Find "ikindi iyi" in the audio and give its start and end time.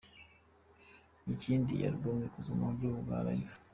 1.33-1.85